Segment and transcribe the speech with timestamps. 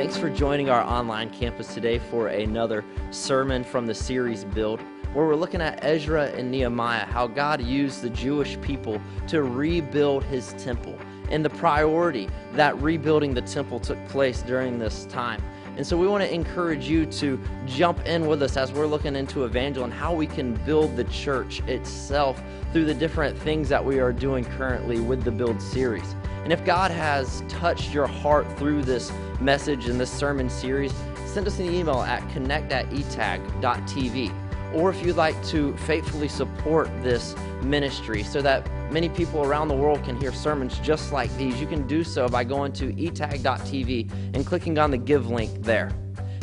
[0.00, 4.80] Thanks for joining our online campus today for another sermon from the series Build,
[5.12, 10.24] where we're looking at Ezra and Nehemiah, how God used the Jewish people to rebuild
[10.24, 10.98] his temple,
[11.30, 15.42] and the priority that rebuilding the temple took place during this time.
[15.76, 19.14] And so we want to encourage you to jump in with us as we're looking
[19.14, 22.42] into Evangel and how we can build the church itself
[22.72, 26.14] through the different things that we are doing currently with the Build series.
[26.42, 30.92] And if God has touched your heart through this message in this sermon series,
[31.26, 34.32] send us an email at connect at.
[34.74, 39.74] Or if you'd like to faithfully support this ministry so that many people around the
[39.74, 44.10] world can hear sermons just like these, you can do so by going to etag.tv
[44.34, 45.90] and clicking on the give link there.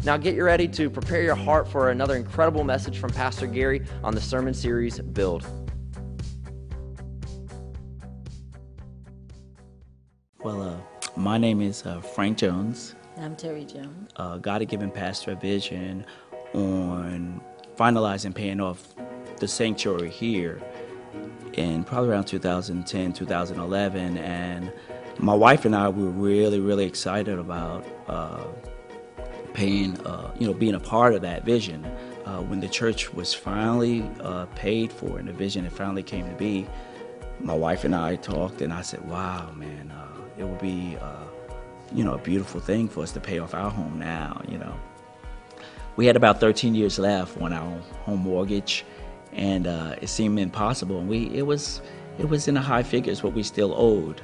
[0.03, 3.85] Now get you ready to prepare your heart for another incredible message from Pastor Gary
[4.03, 5.45] on the sermon series Build.
[10.43, 12.95] Well, uh, my name is uh, Frank Jones.
[13.18, 14.12] I'm Terry Jones.
[14.15, 16.05] Uh, God had given Pastor a vision
[16.54, 17.41] on
[17.76, 18.93] finalizing paying off
[19.40, 20.62] the sanctuary here
[21.54, 24.18] in probably around 2010, 2011.
[24.20, 24.71] And
[25.18, 28.43] my wife and I were really, really excited about uh,
[29.54, 31.84] paying, uh, you know, being a part of that vision.
[32.26, 36.29] Uh, when the church was finally uh, paid for and the vision it finally came
[36.29, 36.68] to be,
[37.40, 40.07] my wife and I talked, and I said, "Wow, man, uh,
[40.38, 41.26] it would be, uh,
[41.93, 44.41] you know, a beautiful thing for us to pay off our home now.
[44.48, 44.79] You know,
[45.96, 48.85] we had about 13 years left on our home mortgage,
[49.34, 50.99] and uh, it seemed impossible.
[50.99, 51.82] And we, it was,
[52.18, 54.21] it was in the high figures what we still owed,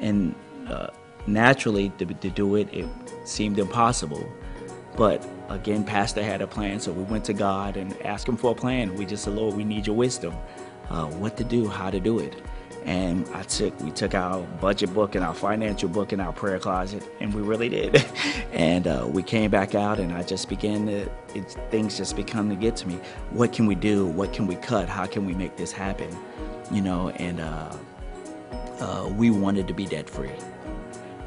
[0.00, 0.34] and
[0.68, 0.88] uh,
[1.26, 2.88] naturally to, to do it, it
[3.24, 4.26] seemed impossible.
[4.96, 8.52] But again, Pastor had a plan, so we went to God and asked Him for
[8.52, 8.94] a plan.
[8.96, 10.34] We just said, Lord, we need your wisdom,
[10.90, 12.42] uh, what to do, how to do it
[12.84, 16.58] and I took we took our budget book and our financial book in our prayer
[16.58, 18.04] closet, and we really did.
[18.52, 22.48] and uh, we came back out, and I just began to it, things just began
[22.48, 22.94] to get to me.
[23.30, 24.06] What can we do?
[24.06, 24.88] What can we cut?
[24.88, 26.16] How can we make this happen?
[26.70, 27.76] You know, and uh,
[28.80, 30.30] uh, we wanted to be debt free,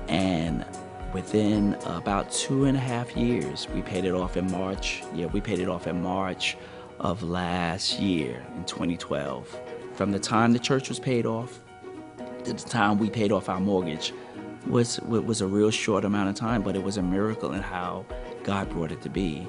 [0.08, 0.66] and
[1.14, 5.04] within about two and a half years, we paid it off in March.
[5.14, 6.58] Yeah, we paid it off in March
[7.00, 9.60] of last year in 2012
[9.96, 11.60] from the time the church was paid off
[12.44, 14.14] to the time we paid off our mortgage
[14.68, 18.06] was was a real short amount of time, but it was a miracle in how
[18.44, 19.48] God brought it to be.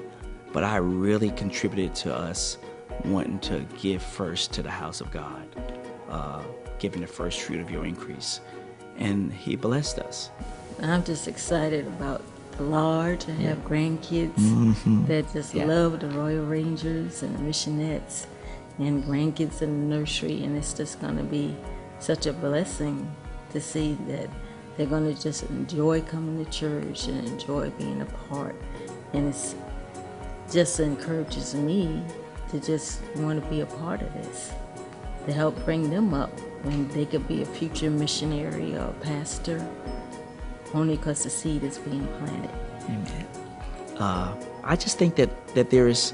[0.53, 2.57] But I really contributed to us
[3.05, 5.47] wanting to give first to the house of God,
[6.09, 6.43] uh,
[6.79, 8.41] giving the first fruit of your increase,
[8.97, 10.29] and He blessed us.
[10.81, 15.05] I'm just excited about the Lord I have grandkids mm-hmm.
[15.05, 15.65] that just yeah.
[15.65, 18.25] love the Royal Rangers and the Missionettes
[18.79, 21.55] and grandkids in the nursery, and it's just going to be
[21.99, 23.09] such a blessing
[23.51, 24.29] to see that
[24.75, 28.55] they're going to just enjoy coming to church and enjoy being a part.
[29.13, 29.55] And it's
[30.51, 32.03] just encourages me
[32.51, 34.53] to just want to be a part of this,
[35.25, 36.29] to help bring them up
[36.63, 39.65] when they could be a future missionary or pastor,
[40.73, 42.51] only because the seed is being planted.
[42.85, 43.27] Amen.
[43.97, 46.13] Uh, I just think that, that there is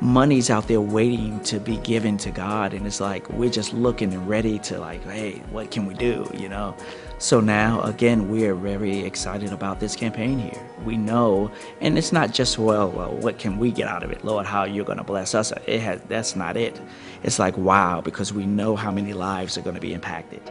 [0.00, 4.12] money's out there waiting to be given to God and it's like we're just looking
[4.12, 6.76] and ready to like hey what can we do you know?
[7.18, 10.66] So now again we're very excited about this campaign here.
[10.84, 11.50] We know
[11.80, 14.24] and it's not just well, well what can we get out of it?
[14.24, 15.52] Lord how you're going to bless us?
[15.66, 16.80] It has that's not it.
[17.22, 20.42] It's like wow because we know how many lives are going to be impacted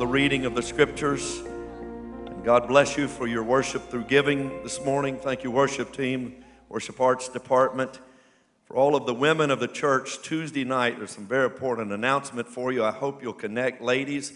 [0.00, 1.40] the reading of the scriptures.
[1.40, 5.18] And God bless you for your worship through giving this morning.
[5.18, 8.00] Thank you, worship team, worship arts department.
[8.64, 12.48] For all of the women of the church, Tuesday night, there's some very important announcement
[12.48, 12.82] for you.
[12.82, 14.32] I hope you'll connect, ladies.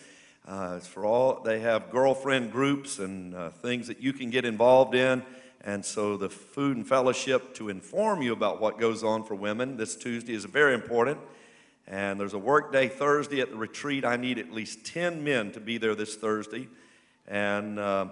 [0.47, 4.45] Uh, it's for all, they have girlfriend groups and uh, things that you can get
[4.45, 5.23] involved in.
[5.63, 9.79] And so the food and fellowship to inform you about what goes on for women
[9.79, 11.19] this Tuesday is very important.
[11.87, 14.05] And there's a work day Thursday at the retreat.
[14.05, 16.69] I need at least 10 men to be there this Thursday.
[17.29, 18.09] And uh,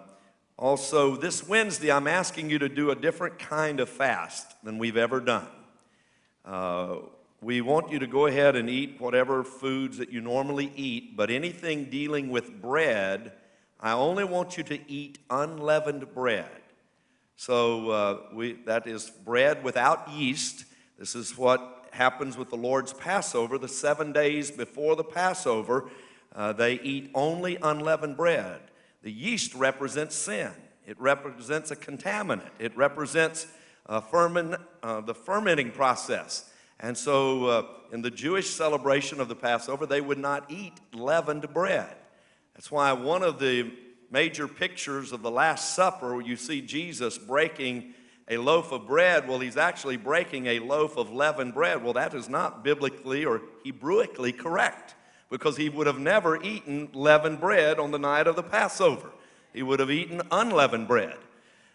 [0.58, 4.96] also, this Wednesday, I'm asking you to do a different kind of fast than we've
[4.96, 5.48] ever done.
[6.44, 6.96] Uh,
[7.40, 11.30] we want you to go ahead and eat whatever foods that you normally eat, but
[11.30, 13.32] anything dealing with bread,
[13.80, 16.46] I only want you to eat unleavened bread.
[17.36, 20.64] So uh, we, that is bread without yeast.
[20.98, 23.58] This is what happens with the Lord's Passover.
[23.58, 25.88] The seven days before the Passover,
[26.34, 28.60] uh, they eat only unleavened bread.
[29.02, 30.50] The yeast represents sin,
[30.86, 33.46] it represents a contaminant, it represents
[33.86, 34.00] uh,
[34.82, 36.50] uh, the fermenting process.
[36.80, 41.52] And so, uh, in the Jewish celebration of the Passover, they would not eat leavened
[41.52, 41.94] bread.
[42.54, 43.70] That's why one of the
[44.10, 47.94] major pictures of the Last Supper, you see Jesus breaking
[48.28, 51.82] a loaf of bread, well, he's actually breaking a loaf of leavened bread.
[51.82, 54.94] Well, that is not biblically or Hebraically correct
[55.30, 59.10] because he would have never eaten leavened bread on the night of the Passover.
[59.52, 61.16] He would have eaten unleavened bread.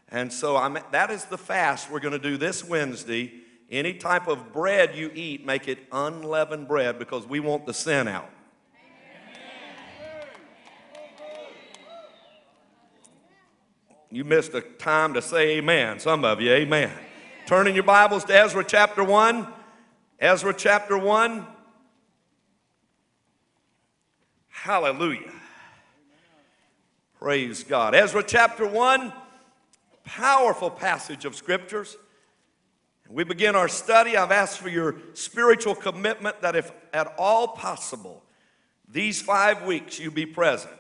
[0.10, 3.34] And so I'm, that is the fast we're going to do this Wednesday.
[3.70, 8.08] Any type of bread you eat, make it unleavened bread because we want the sin
[8.08, 8.30] out.
[14.10, 16.00] You missed a time to say amen.
[16.00, 16.92] Some of you, amen.
[17.46, 19.46] Turning your Bibles to Ezra chapter 1.
[20.20, 21.46] Ezra chapter 1.
[24.48, 25.32] Hallelujah.
[27.20, 27.96] Praise God.
[27.96, 29.12] Ezra chapter 1,
[30.06, 31.98] powerful passage of scriptures.
[33.10, 34.16] We begin our study.
[34.16, 38.24] I've asked for your spiritual commitment that if at all possible,
[38.88, 40.72] these five weeks you be present.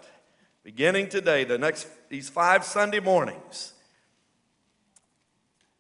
[0.68, 3.72] Beginning today, the next these five Sunday mornings.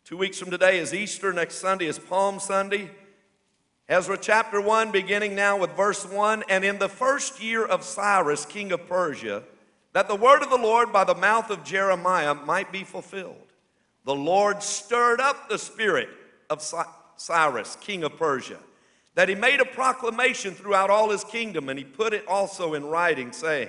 [0.05, 1.33] Two weeks from today is Easter.
[1.33, 2.89] Next Sunday is Palm Sunday.
[3.89, 8.45] Ezra chapter 1, beginning now with verse 1 And in the first year of Cyrus,
[8.45, 9.43] king of Persia,
[9.91, 13.51] that the word of the Lord by the mouth of Jeremiah might be fulfilled,
[14.05, 16.07] the Lord stirred up the spirit
[16.49, 16.63] of
[17.17, 18.59] Cyrus, king of Persia,
[19.15, 22.85] that he made a proclamation throughout all his kingdom, and he put it also in
[22.85, 23.67] writing, saying,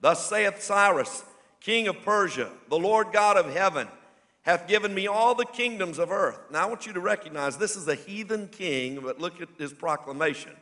[0.00, 1.24] Thus saith Cyrus,
[1.60, 3.88] king of Persia, the Lord God of heaven,
[4.42, 6.38] hath given me all the kingdoms of earth.
[6.50, 9.72] Now I want you to recognize this is a heathen king, but look at his
[9.72, 10.52] proclamation.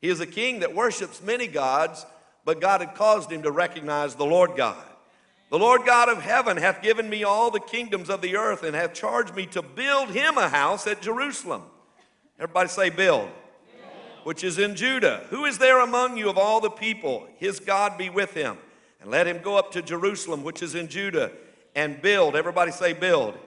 [0.00, 2.04] He is a king that worships many gods,
[2.44, 4.84] but God had caused him to recognize the Lord God.
[5.50, 8.74] The Lord God of heaven hath given me all the kingdoms of the earth and
[8.74, 11.62] hath charged me to build him a house at Jerusalem.
[12.38, 13.30] Everybody say, build.
[14.24, 15.24] Which is in Judah.
[15.30, 17.28] Who is there among you of all the people?
[17.36, 18.58] His God be with him
[19.00, 21.30] and let him go up to Jerusalem, which is in Judah,
[21.76, 22.34] and build.
[22.34, 23.38] Everybody say, build.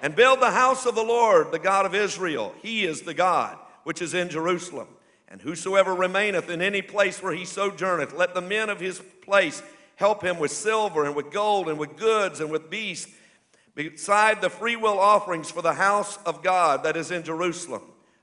[0.00, 2.54] And build the house of the Lord, the God of Israel.
[2.62, 4.88] He is the God which is in Jerusalem.
[5.28, 9.62] And whosoever remaineth in any place where he sojourneth, let the men of his place
[9.96, 13.10] help him with silver and with gold and with goods and with beasts,
[13.74, 17.82] beside the freewill offerings for the house of God that is in Jerusalem.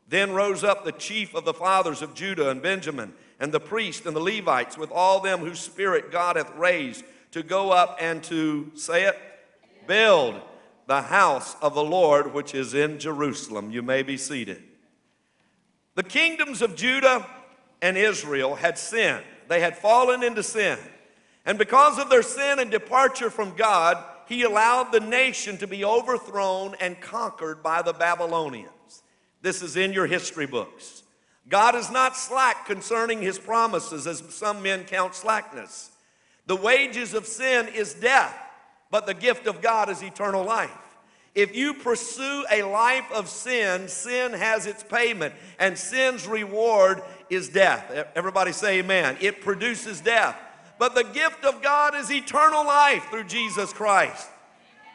[0.09, 4.07] Then rose up the chief of the fathers of Judah and Benjamin and the priests
[4.07, 8.23] and the Levites with all them whose spirit God hath raised to go up and
[8.23, 9.15] to, say it,
[9.87, 10.41] build
[10.87, 13.69] the house of the Lord which is in Jerusalem.
[13.71, 14.63] You may be seated.
[15.93, 17.27] The kingdoms of Judah
[17.79, 20.79] and Israel had sinned, they had fallen into sin.
[21.45, 25.85] And because of their sin and departure from God, he allowed the nation to be
[25.85, 28.71] overthrown and conquered by the Babylonians.
[29.41, 31.03] This is in your history books.
[31.47, 35.91] God is not slack concerning his promises, as some men count slackness.
[36.45, 38.35] The wages of sin is death,
[38.91, 40.71] but the gift of God is eternal life.
[41.35, 47.49] If you pursue a life of sin, sin has its payment, and sin's reward is
[47.49, 48.09] death.
[48.15, 49.17] Everybody say amen.
[49.21, 50.37] It produces death.
[50.79, 54.27] But the gift of God is eternal life through Jesus Christ.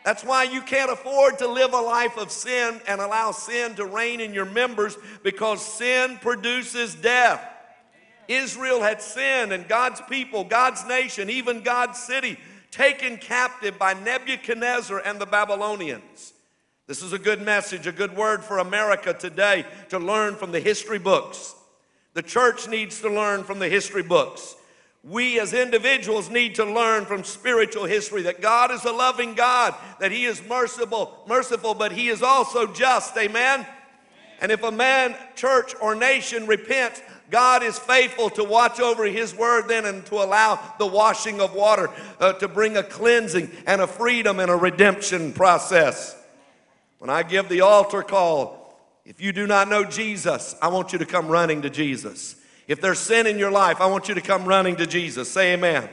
[0.04, 3.86] That's why you can't afford to live a life of sin and allow sin to
[3.86, 7.42] reign in your members because sin produces death.
[8.28, 12.38] Israel had sinned, and God's people, God's nation, even God's city,
[12.70, 16.32] taken captive by Nebuchadnezzar and the Babylonians.
[16.86, 20.60] This is a good message, a good word for America today to learn from the
[20.60, 21.54] history books.
[22.12, 24.54] The church needs to learn from the history books.
[25.06, 29.74] We as individuals need to learn from spiritual history that God is a loving God,
[30.00, 33.16] that He is merciful, merciful, but He is also just.
[33.18, 33.66] Amen.
[34.40, 39.34] And if a man, church, or nation repents, God is faithful to watch over His
[39.34, 43.82] word then and to allow the washing of water uh, to bring a cleansing and
[43.82, 46.16] a freedom and a redemption process.
[46.98, 50.98] When I give the altar call, if you do not know Jesus, I want you
[50.98, 52.36] to come running to Jesus.
[52.66, 55.30] If there's sin in your life, I want you to come running to Jesus.
[55.30, 55.84] Say amen.
[55.84, 55.90] amen.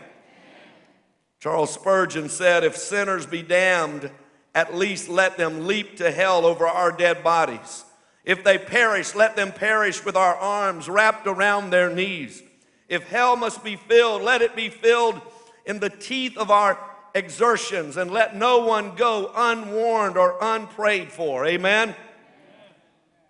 [1.40, 4.10] Charles Spurgeon said, If sinners be damned,
[4.54, 7.84] at least let them leap to hell over our dead bodies.
[8.24, 12.44] If they perish, let them perish with our arms wrapped around their knees.
[12.88, 15.20] If hell must be filled, let it be filled
[15.66, 16.78] in the teeth of our
[17.16, 21.46] exertions, and let no one go unwarned or unprayed for.
[21.46, 21.96] Amen.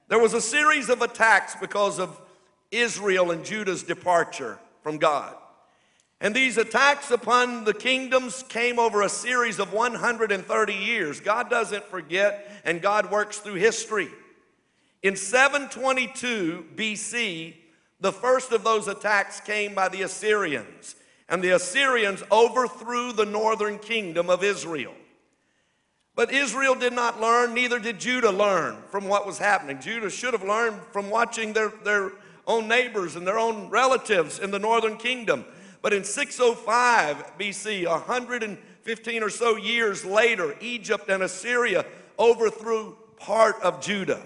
[0.07, 2.19] There was a series of attacks because of
[2.71, 5.35] Israel and Judah's departure from God.
[6.21, 11.19] And these attacks upon the kingdoms came over a series of 130 years.
[11.19, 14.07] God doesn't forget, and God works through history.
[15.01, 17.55] In 722 BC,
[17.99, 20.95] the first of those attacks came by the Assyrians,
[21.27, 24.93] and the Assyrians overthrew the northern kingdom of Israel.
[26.13, 29.79] But Israel did not learn, neither did Judah learn from what was happening.
[29.81, 32.11] Judah should have learned from watching their, their
[32.47, 35.45] own neighbors and their own relatives in the northern kingdom.
[35.81, 41.85] But in 605 BC, 115 or so years later, Egypt and Assyria
[42.19, 44.21] overthrew part of Judah.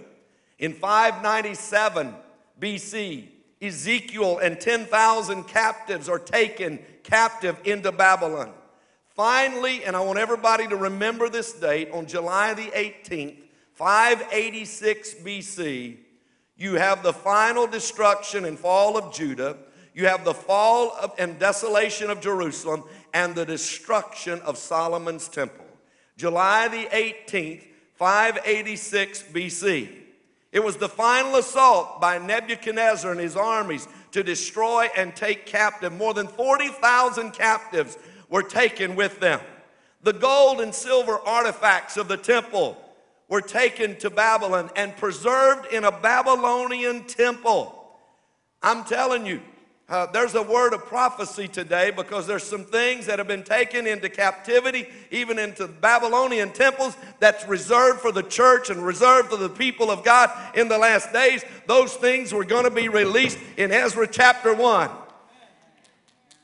[0.60, 2.14] In 597
[2.60, 3.28] BC,
[3.62, 8.52] Ezekiel and 10,000 captives are taken captive into Babylon.
[9.16, 13.38] Finally, and I want everybody to remember this date, on July the 18th,
[13.74, 15.98] 586 BC,
[16.58, 19.58] you have the final destruction and fall of Judah.
[19.94, 22.84] You have the fall of, and desolation of Jerusalem
[23.14, 25.66] and the destruction of Solomon's temple.
[26.18, 27.64] July the 18th,
[27.96, 29.90] 586 BC.
[30.52, 35.92] It was the final assault by Nebuchadnezzar and his armies to destroy and take captive.
[35.92, 37.98] More than 40,000 captives
[38.30, 39.42] were taken with them.
[40.04, 42.78] The gold and silver artifacts of the temple
[43.27, 47.82] were taken to Babylon and preserved in a Babylonian temple.
[48.62, 49.41] I'm telling you,
[49.88, 53.86] uh, there's a word of prophecy today because there's some things that have been taken
[53.86, 59.50] into captivity, even into Babylonian temples, that's reserved for the church and reserved for the
[59.50, 61.46] people of God in the last days.
[61.67, 64.89] Those things were going to be released in Ezra chapter 1.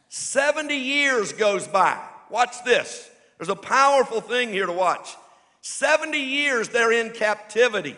[0.09, 1.99] 70 years goes by.
[2.29, 3.09] Watch this.
[3.39, 5.15] There's a powerful thing here to watch.
[5.61, 7.95] 70 years they're in captivity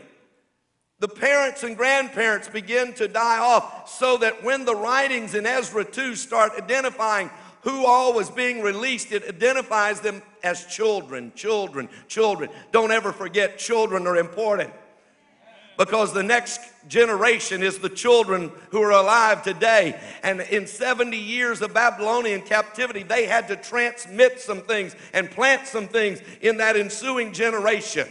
[1.00, 5.84] the parents and grandparents begin to die off so that when the writings in Ezra
[5.84, 7.30] 2 start identifying
[7.60, 12.50] who all was being released, it identifies them as children, children, children.
[12.72, 14.72] Don't ever forget, children are important
[15.78, 20.00] because the next generation is the children who are alive today.
[20.22, 25.68] And in 70 years of Babylonian captivity, they had to transmit some things and plant
[25.68, 28.08] some things in that ensuing generation.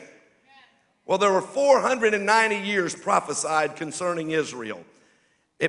[1.04, 4.82] Well, there were 490 years prophesied concerning Israel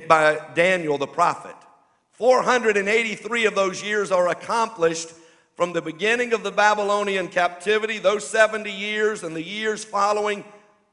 [0.08, 1.54] by Daniel the prophet.
[2.12, 5.08] 483 of those years are accomplished
[5.56, 10.44] from the beginning of the Babylonian captivity, those 70 years, and the years following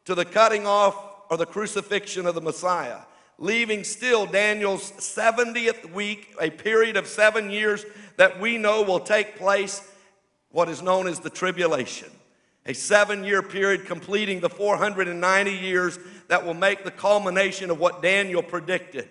[0.06, 0.96] to the cutting off
[1.30, 3.00] or the crucifixion of the Messiah,
[3.38, 7.86] leaving still Daniel's 70th week, a period of seven years
[8.18, 9.88] that we know will take place,
[10.50, 12.10] what is known as the tribulation
[12.66, 18.02] a seven year period completing the 490 years that will make the culmination of what
[18.02, 19.10] Daniel predicted.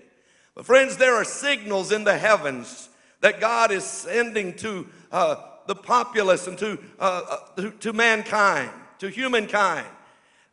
[0.55, 2.89] But, friends, there are signals in the heavens
[3.21, 8.71] that God is sending to uh, the populace and to, uh, uh, to, to mankind,
[8.99, 9.87] to humankind,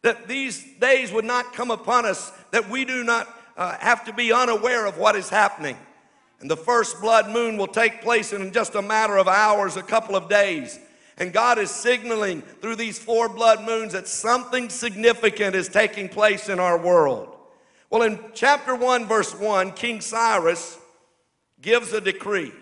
[0.07, 4.13] that these days would not come upon us, that we do not uh, have to
[4.13, 5.75] be unaware of what is happening.
[6.39, 9.83] And the first blood moon will take place in just a matter of hours, a
[9.83, 10.79] couple of days.
[11.17, 16.47] And God is signaling through these four blood moons that something significant is taking place
[16.47, 17.35] in our world.
[17.89, 20.77] Well, in chapter 1, verse 1, King Cyrus
[21.59, 22.53] gives a decree.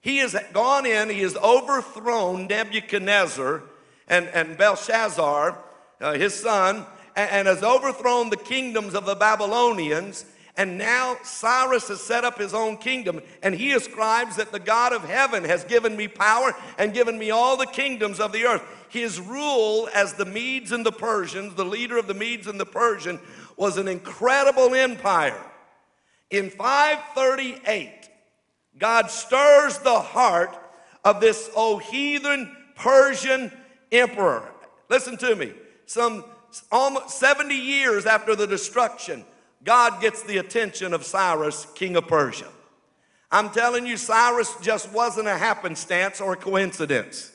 [0.00, 3.64] He has gone in, he has overthrown Nebuchadnezzar
[4.06, 5.64] and, and Belshazzar,
[6.00, 6.86] uh, his son,
[7.16, 10.24] and, and has overthrown the kingdoms of the Babylonians
[10.58, 14.92] And now Cyrus has set up his own kingdom, and he ascribes that the God
[14.92, 18.62] of heaven has given me power and given me all the kingdoms of the earth.
[18.88, 22.66] His rule as the Medes and the Persians, the leader of the Medes and the
[22.66, 23.20] Persian,
[23.56, 25.40] was an incredible empire.
[26.28, 28.10] In 538,
[28.78, 30.58] God stirs the heart
[31.04, 33.52] of this old heathen Persian
[33.92, 34.50] emperor.
[34.88, 35.52] Listen to me.
[35.88, 36.26] Some
[36.70, 39.24] almost 70 years after the destruction,
[39.64, 42.48] God gets the attention of Cyrus, king of Persia.
[43.30, 47.32] I'm telling you, Cyrus just wasn't a happenstance or a coincidence.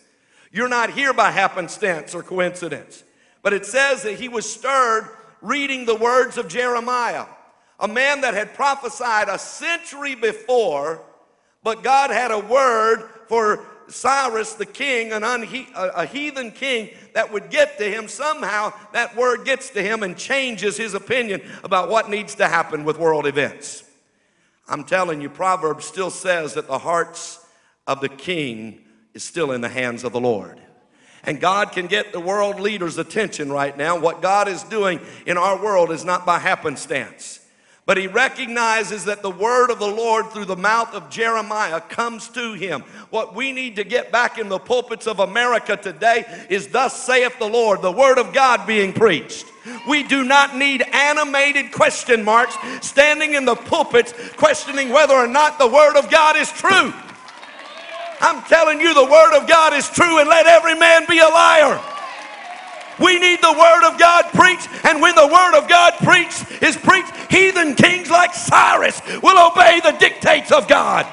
[0.51, 3.03] You're not here by happenstance or coincidence.
[3.41, 5.09] But it says that he was stirred
[5.41, 7.25] reading the words of Jeremiah,
[7.79, 11.01] a man that had prophesied a century before,
[11.63, 17.31] but God had a word for Cyrus the king, an unhe- a heathen king that
[17.31, 18.07] would get to him.
[18.07, 22.83] Somehow that word gets to him and changes his opinion about what needs to happen
[22.83, 23.83] with world events.
[24.67, 27.45] I'm telling you, Proverbs still says that the hearts
[27.85, 28.79] of the king
[29.13, 30.59] is still in the hands of the Lord.
[31.23, 33.97] And God can get the world leaders' attention right now.
[33.97, 37.39] What God is doing in our world is not by happenstance.
[37.85, 42.29] But he recognizes that the word of the Lord through the mouth of Jeremiah comes
[42.29, 42.81] to him.
[43.09, 47.37] What we need to get back in the pulpits of America today is, Thus saith
[47.39, 49.47] the Lord, the word of God being preached.
[49.87, 55.59] We do not need animated question marks standing in the pulpits questioning whether or not
[55.59, 56.93] the word of God is true.
[58.21, 61.27] I'm telling you, the word of God is true, and let every man be a
[61.27, 61.81] liar.
[63.03, 66.77] We need the Word of God preached, and when the Word of God preached is
[66.77, 71.05] preached, heathen kings like Cyrus will obey the dictates of God.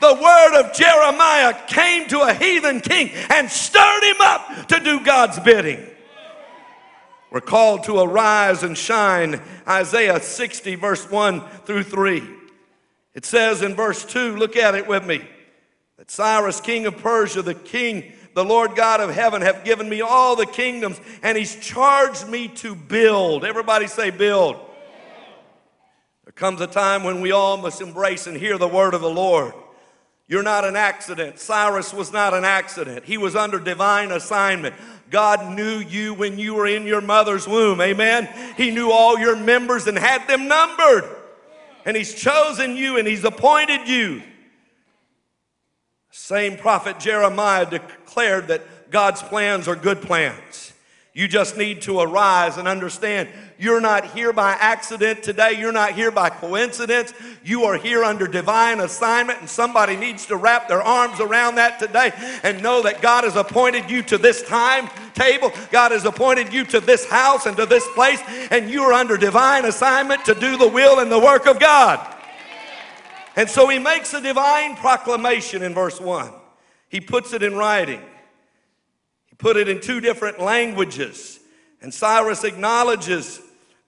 [0.00, 5.00] The word of Jeremiah came to a heathen king and stirred him up to do
[5.00, 5.84] God's bidding.
[7.30, 9.42] We're called to arise and shine.
[9.66, 12.22] Isaiah 60, verse 1 through 3.
[13.14, 15.20] It says in verse 2, look at it with me,
[15.96, 20.00] that Cyrus, king of Persia, the king the Lord God of heaven have given me
[20.00, 23.44] all the kingdoms, and He's charged me to build.
[23.44, 24.54] Everybody say, build.
[26.24, 29.10] There comes a time when we all must embrace and hear the word of the
[29.10, 29.54] Lord.
[30.28, 31.40] You're not an accident.
[31.40, 33.04] Cyrus was not an accident.
[33.04, 34.76] He was under divine assignment.
[35.10, 37.80] God knew you when you were in your mother's womb.
[37.80, 38.28] Amen.
[38.56, 41.04] He knew all your members and had them numbered.
[41.84, 44.22] And He's chosen you and He's appointed you.
[46.18, 50.74] Same prophet Jeremiah declared that God's plans are good plans.
[51.14, 55.58] You just need to arise and understand you're not here by accident today.
[55.58, 57.14] You're not here by coincidence.
[57.44, 61.78] You are here under divine assignment, and somebody needs to wrap their arms around that
[61.78, 65.50] today and know that God has appointed you to this time table.
[65.70, 69.16] God has appointed you to this house and to this place, and you are under
[69.16, 72.16] divine assignment to do the will and the work of God.
[73.38, 76.32] And so he makes a divine proclamation in verse 1.
[76.88, 78.02] He puts it in writing.
[79.26, 81.38] He put it in two different languages.
[81.80, 83.40] And Cyrus acknowledges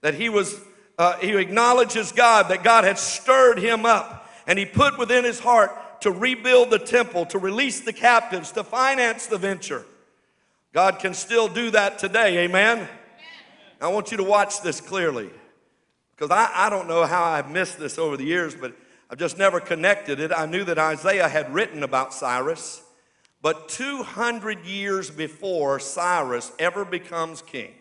[0.02, 0.60] that he was,
[0.98, 4.30] uh, he acknowledges God, that God had stirred him up.
[4.46, 8.62] And he put within his heart to rebuild the temple, to release the captives, to
[8.62, 9.84] finance the venture.
[10.72, 12.86] God can still do that today, amen?
[13.80, 15.28] I want you to watch this clearly.
[16.14, 18.76] Because I, I don't know how I've missed this over the years, but
[19.10, 20.30] I've just never connected it.
[20.30, 22.82] I knew that Isaiah had written about Cyrus,
[23.42, 27.72] but 200 years before Cyrus ever becomes king,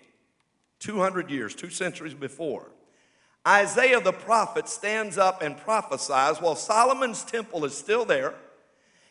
[0.79, 2.71] 200 years, two centuries before,
[3.47, 8.33] Isaiah the prophet stands up and prophesies while Solomon's temple is still there.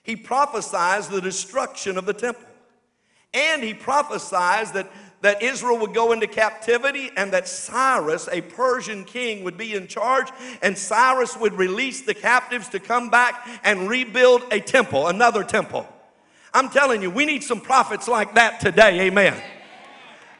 [0.02, 2.44] He prophesies the destruction of the temple.
[3.32, 9.04] And he prophesies that that Israel would go into captivity and that Cyrus, a Persian
[9.04, 10.28] king, would be in charge,
[10.62, 15.86] and Cyrus would release the captives to come back and rebuild a temple, another temple.
[16.54, 19.42] I'm telling you, we need some prophets like that today, amen.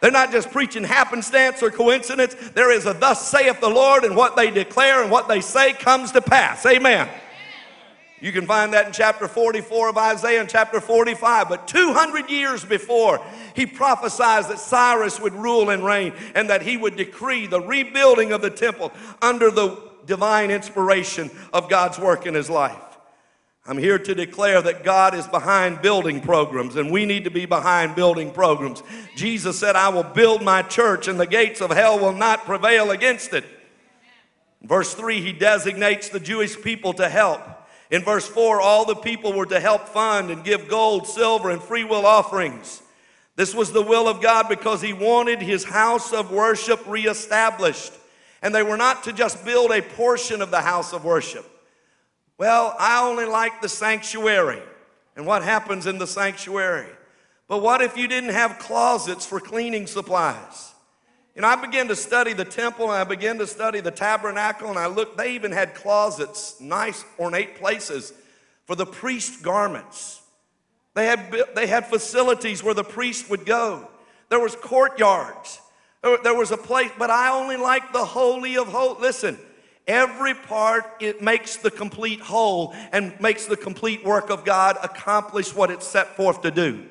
[0.01, 2.35] They're not just preaching happenstance or coincidence.
[2.55, 5.73] There is a thus saith the Lord, and what they declare and what they say
[5.73, 7.09] comes to pass, amen.
[8.21, 11.49] You can find that in chapter 44 of Isaiah and chapter 45.
[11.49, 16.77] But 200 years before, he prophesied that Cyrus would rule and reign and that he
[16.77, 22.35] would decree the rebuilding of the temple under the divine inspiration of God's work in
[22.35, 22.83] his life.
[23.67, 27.45] I'm here to declare that God is behind building programs, and we need to be
[27.45, 28.83] behind building programs.
[29.15, 32.91] Jesus said, I will build my church, and the gates of hell will not prevail
[32.91, 33.45] against it.
[34.63, 37.43] verse 3, he designates the Jewish people to help.
[37.91, 41.63] In verse 4, all the people were to help fund and give gold, silver, and
[41.63, 42.83] free will offerings.
[43.37, 47.93] This was the will of God because He wanted His house of worship reestablished.
[48.43, 51.47] And they were not to just build a portion of the house of worship.
[52.37, 54.63] Well, I only like the sanctuary
[55.17, 56.87] and what happens in the sanctuary.
[57.49, 60.73] But what if you didn't have closets for cleaning supplies?
[61.39, 64.77] And I began to study the temple and I began to study the tabernacle and
[64.77, 68.13] I looked, they even had closets, nice ornate places
[68.67, 70.21] for the priest garments.
[70.95, 73.89] They had, they had facilities where the priest would go.
[74.31, 75.61] There was courtyards.
[76.03, 79.01] There was a place, but I only like the holy of holies.
[79.01, 79.39] Listen,
[79.87, 85.55] every part it makes the complete whole and makes the complete work of God accomplish
[85.55, 86.85] what it's set forth to do.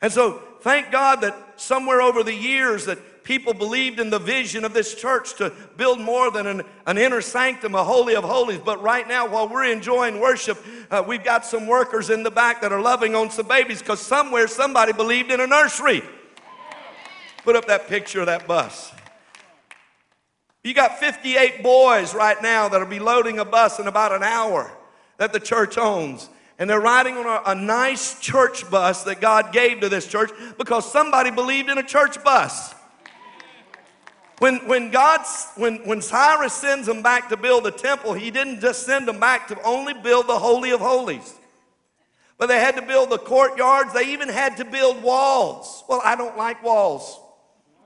[0.00, 4.64] And so thank God that somewhere over the years that people believed in the vision
[4.64, 8.60] of this church to build more than an, an inner sanctum, a holy of holies.
[8.64, 10.58] But right now, while we're enjoying worship,
[10.90, 14.00] uh, we've got some workers in the back that are loving on some babies because
[14.00, 16.02] somewhere somebody believed in a nursery.
[17.44, 18.92] Put up that picture of that bus.
[20.62, 24.70] You got 58 boys right now that'll be loading a bus in about an hour
[25.16, 26.28] that the church owns.
[26.58, 30.30] And they're riding on a, a, nice church bus that God gave to this church
[30.58, 32.74] because somebody believed in a church bus.
[34.42, 35.20] When, when, God,
[35.54, 39.20] when, when Cyrus sends them back to build the temple, he didn't just send them
[39.20, 41.38] back to only build the Holy of Holies.
[42.38, 43.92] But they had to build the courtyards.
[43.92, 45.84] They even had to build walls.
[45.88, 47.20] Well, I don't like walls.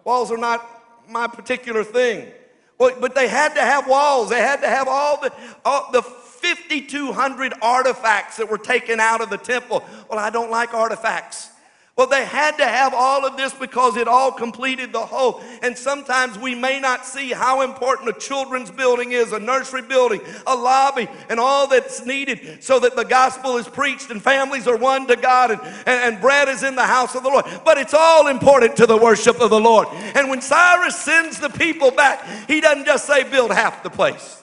[0.03, 0.66] Walls are not
[1.11, 2.33] my particular thing.
[2.79, 4.31] Well, but they had to have walls.
[4.31, 9.29] They had to have all the, all the 5,200 artifacts that were taken out of
[9.29, 9.85] the temple.
[10.09, 11.51] Well, I don't like artifacts.
[11.96, 15.40] Well, they had to have all of this because it all completed the whole.
[15.62, 20.20] And sometimes we may not see how important a children's building is, a nursery building,
[20.46, 24.76] a lobby, and all that's needed so that the gospel is preached and families are
[24.76, 27.46] won to God and, and, and bread is in the house of the Lord.
[27.64, 29.88] But it's all important to the worship of the Lord.
[30.14, 34.42] And when Cyrus sends the people back, he doesn't just say, build half the place.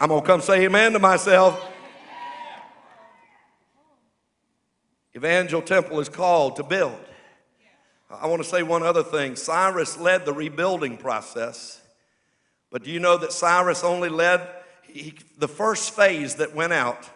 [0.00, 1.64] I'm going to come say amen to myself.
[5.16, 6.98] Evangel Temple is called to build.
[8.10, 9.36] I want to say one other thing.
[9.36, 11.80] Cyrus led the rebuilding process,
[12.70, 14.46] but do you know that Cyrus only led
[14.82, 17.08] he, the first phase that went out?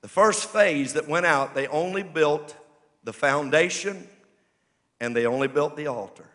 [0.00, 2.56] The first phase that went out, they only built
[3.04, 4.06] the foundation
[5.00, 6.26] and they only built the altar.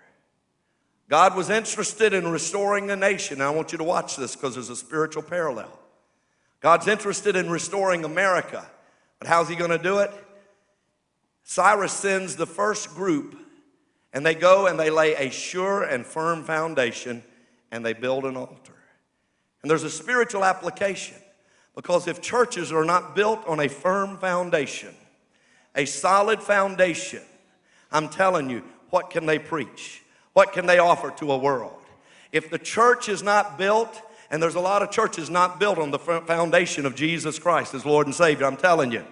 [1.09, 3.41] God was interested in restoring the nation.
[3.41, 5.79] I want you to watch this because there's a spiritual parallel.
[6.61, 8.65] God's interested in restoring America,
[9.17, 10.11] but how's He going to do it?
[11.49, 13.35] Cyrus sends the first group,
[14.13, 17.23] and they go and they lay a sure and firm foundation,
[17.71, 18.75] and they build an altar.
[19.63, 21.17] And there's a spiritual application
[21.75, 24.93] because if churches are not built on a firm foundation,
[25.73, 27.23] a solid foundation,
[27.91, 30.03] I'm telling you, what can they preach?
[30.33, 31.81] What can they offer to a world?
[32.31, 35.89] If the church is not built, and there's a lot of churches not built on
[35.89, 39.03] the foundation of Jesus Christ as Lord and Savior, I'm telling you.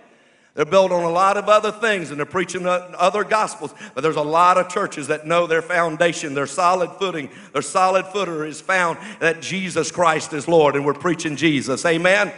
[0.57, 3.75] They're built on a lot of other things and they're preaching other gospels.
[3.93, 8.07] But there's a lot of churches that know their foundation, their solid footing, their solid
[8.07, 11.85] footer is found that Jesus Christ is Lord and we're preaching Jesus.
[11.85, 12.33] Amen.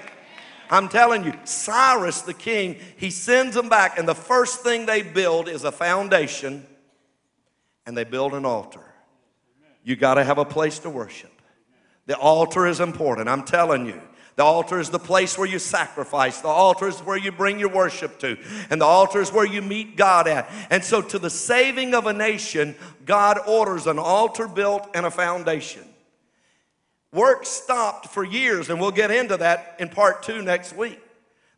[0.70, 5.02] I'm telling you, Cyrus the king, he sends them back, and the first thing they
[5.02, 6.68] build is a foundation
[7.86, 8.84] and they build an altar.
[9.86, 11.32] You got to have a place to worship.
[12.06, 14.02] The altar is important, I'm telling you.
[14.40, 16.40] The altar is the place where you sacrifice.
[16.40, 18.38] The altar is where you bring your worship to.
[18.70, 20.50] And the altar is where you meet God at.
[20.70, 22.76] And so, to the saving of a nation,
[23.06, 25.84] God orders an altar built and a foundation.
[27.12, 31.02] Work stopped for years, and we'll get into that in part two next week.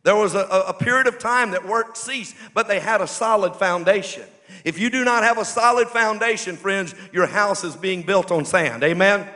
[0.02, 3.54] There was a, a period of time that work ceased, but they had a solid
[3.54, 4.24] foundation.
[4.64, 8.44] If you do not have a solid foundation, friends, your house is being built on
[8.44, 8.82] sand.
[8.82, 9.28] Amen?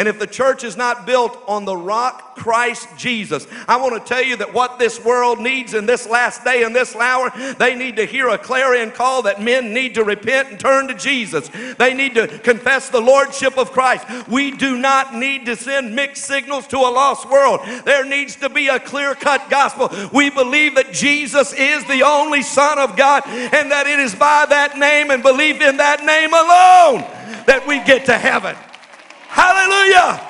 [0.00, 4.08] And if the church is not built on the rock Christ Jesus, I want to
[4.08, 7.74] tell you that what this world needs in this last day and this hour, they
[7.74, 11.50] need to hear a clarion call that men need to repent and turn to Jesus.
[11.76, 14.06] They need to confess the lordship of Christ.
[14.26, 17.60] We do not need to send mixed signals to a lost world.
[17.84, 19.90] There needs to be a clear cut gospel.
[20.14, 24.46] We believe that Jesus is the only Son of God and that it is by
[24.48, 28.56] that name and belief in that name alone that we get to heaven.
[29.30, 30.20] Hallelujah.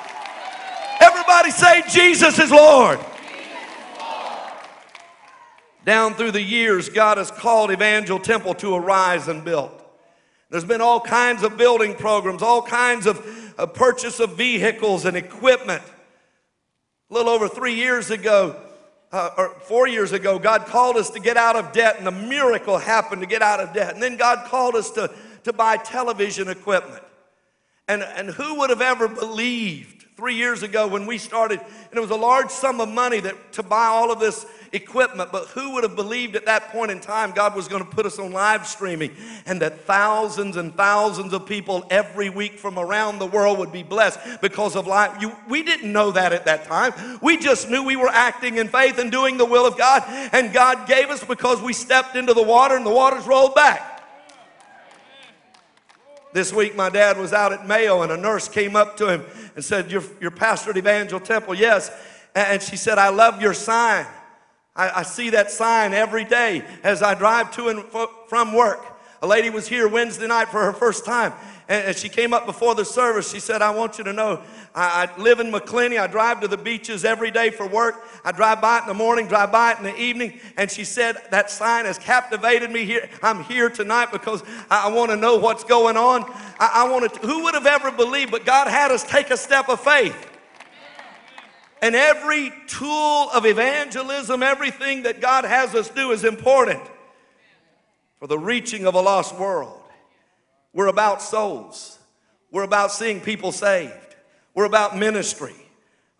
[1.01, 2.99] Everybody say, Jesus is Lord.
[5.83, 9.71] Down through the years, God has called Evangel Temple to arise and build.
[10.51, 15.17] There's been all kinds of building programs, all kinds of uh, purchase of vehicles and
[15.17, 15.81] equipment.
[17.09, 18.55] A little over three years ago,
[19.11, 22.11] uh, or four years ago, God called us to get out of debt, and a
[22.11, 23.95] miracle happened to get out of debt.
[23.95, 25.11] And then God called us to,
[25.45, 27.01] to buy television equipment.
[27.87, 31.99] And, and who would have ever believed three years ago when we started, and it
[31.99, 35.73] was a large sum of money that, to buy all of this equipment, but who
[35.73, 38.31] would have believed at that point in time God was going to put us on
[38.31, 39.11] live streaming
[39.45, 43.83] and that thousands and thousands of people every week from around the world would be
[43.83, 45.21] blessed because of live?
[45.21, 46.93] You, we didn't know that at that time.
[47.21, 50.53] We just knew we were acting in faith and doing the will of God, and
[50.53, 53.90] God gave us because we stepped into the water and the waters rolled back.
[56.33, 59.25] This week, my dad was out at Mayo, and a nurse came up to him
[59.55, 61.55] and said, You're, you're pastor at Evangel Temple?
[61.55, 61.91] Yes.
[62.33, 64.05] And she said, I love your sign.
[64.75, 67.83] I, I see that sign every day as I drive to and
[68.27, 68.85] from work.
[69.21, 71.33] A lady was here Wednesday night for her first time,
[71.71, 73.31] and she came up before the service.
[73.31, 74.41] She said, I want you to know
[74.75, 75.97] I, I, live in Macclenny.
[75.97, 78.03] I drive to the beaches every day for work.
[78.25, 80.39] I drive by it in the morning, drive by it in the evening.
[80.57, 83.09] And she said, That sign has captivated me here.
[83.23, 86.23] I'm here tonight because I, I want to know what's going on.
[86.59, 88.31] I, I want to, who would have ever believed?
[88.31, 90.29] But God had us take a step of faith.
[91.81, 96.81] And every tool of evangelism, everything that God has us do is important
[98.19, 99.80] for the reaching of a lost world.
[100.73, 101.99] We're about souls.
[102.51, 104.15] We're about seeing people saved.
[104.53, 105.55] We're about ministry.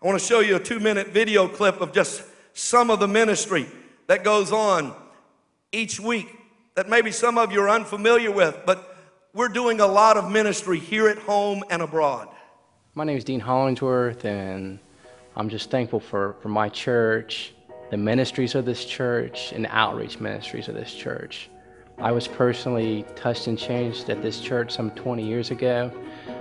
[0.02, 3.08] I want to show you a two minute video clip of just some of the
[3.08, 3.66] ministry
[4.06, 4.94] that goes on
[5.72, 6.28] each week
[6.74, 8.96] that maybe some of you are unfamiliar with, but
[9.34, 12.28] we're doing a lot of ministry here at home and abroad.
[12.94, 14.78] My name is Dean Hollingsworth, and
[15.36, 17.54] I'm just thankful for, for my church,
[17.90, 21.48] the ministries of this church, and the outreach ministries of this church.
[21.98, 25.92] I was personally touched and changed at this church some 20 years ago.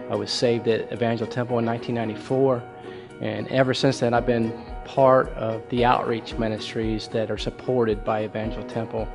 [0.10, 2.64] I was saved at Evangel Temple in 1994,
[3.22, 4.52] and ever since then, I've been
[4.86, 9.08] part of the outreach ministries that are supported by Evangel Temple.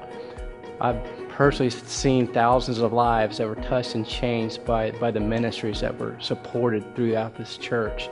[0.81, 5.81] I've personally seen thousands of lives that were touched and changed by, by the ministries
[5.81, 8.09] that were supported throughout this church.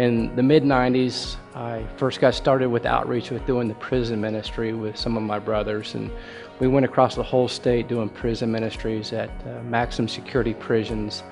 [0.00, 4.72] In the mid 90s, I first got started with outreach with doing the prison ministry
[4.72, 6.10] with some of my brothers, and
[6.58, 11.22] we went across the whole state doing prison ministries at uh, maximum security prisons.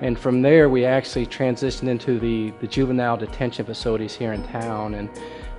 [0.00, 4.94] And from there, we actually transitioned into the, the juvenile detention facilities here in town.
[4.94, 5.08] And,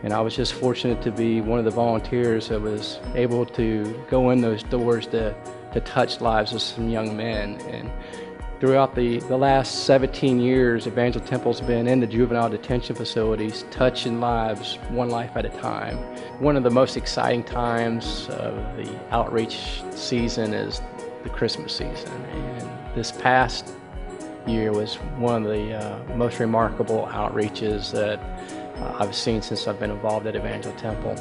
[0.04, 4.04] and I was just fortunate to be one of the volunteers that was able to
[4.10, 5.34] go in those doors to,
[5.72, 7.62] to touch lives of some young men.
[7.62, 7.90] And
[8.62, 14.20] Throughout the, the last 17 years, Evangel Temple's been in the juvenile detention facilities, touching
[14.20, 15.98] lives one life at a time.
[16.40, 20.80] One of the most exciting times of the outreach season is
[21.24, 22.12] the Christmas season.
[22.12, 23.74] And this past
[24.46, 28.20] year was one of the uh, most remarkable outreaches that
[28.80, 31.16] uh, I've seen since I've been involved at Evangel Temple.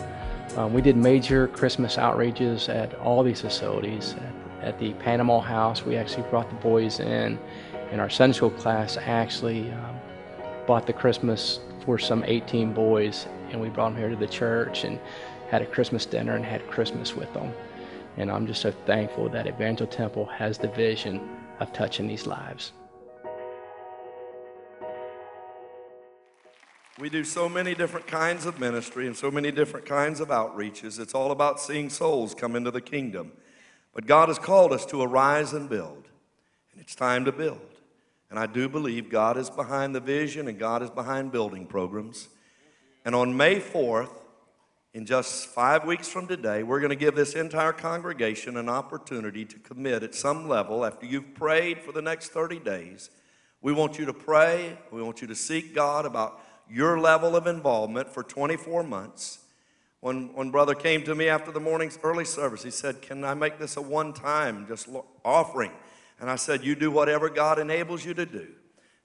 [0.59, 4.15] Um, we did major Christmas outreaches at all these facilities,
[4.63, 5.85] at the Panama House.
[5.85, 7.39] We actually brought the boys in,
[7.91, 9.97] and our Sunday school class actually um,
[10.67, 14.85] bought the Christmas for some 18 boys, and we brought them here to the church
[14.85, 15.01] and
[15.51, 17.53] had a Christmas dinner and had Christmas with them.
[18.17, 22.73] And I'm just so thankful that Evangel Temple has the vision of touching these lives.
[27.01, 31.01] We do so many different kinds of ministry and so many different kinds of outreaches.
[31.01, 33.33] It's all about seeing souls come into the kingdom.
[33.93, 36.09] But God has called us to arise and build,
[36.73, 37.61] and it's time to build.
[38.31, 42.29] And I do believe God is behind the vision and God is behind building programs.
[43.05, 44.13] And on May 4th,
[44.95, 49.45] in just five weeks from today, we're going to give this entire congregation an opportunity
[49.45, 53.11] to commit at some level after you've prayed for the next 30 days.
[53.61, 57.47] We want you to pray, we want you to seek God about your level of
[57.47, 59.41] involvement for 24 months.
[60.01, 62.63] One, one brother came to me after the morning's early service.
[62.63, 64.89] He said, Can I make this a one time just
[65.25, 65.73] offering?
[66.19, 68.49] And I said, You do whatever God enables you to do.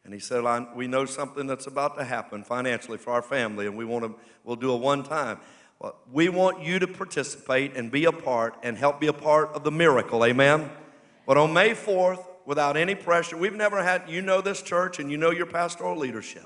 [0.05, 0.43] And he said,
[0.75, 4.15] We know something that's about to happen financially for our family, and we want to,
[4.43, 5.39] we'll do a one time.
[5.79, 9.49] Well, we want you to participate and be a part and help be a part
[9.49, 10.23] of the miracle.
[10.23, 10.69] Amen?
[11.25, 15.11] But on May 4th, without any pressure, we've never had, you know this church and
[15.11, 16.45] you know your pastoral leadership.